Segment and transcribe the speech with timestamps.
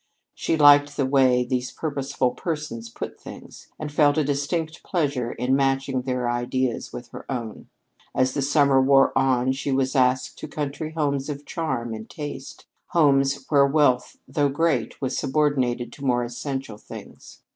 [0.33, 5.55] She liked the way these purposeful persons put things, and felt a distinct pleasure in
[5.55, 7.67] matching their ideas with her own.
[8.15, 12.65] As the summer wore on, she was asked to country homes of charm and taste
[12.87, 17.41] homes where wealth, though great, was subordinated to more essential things.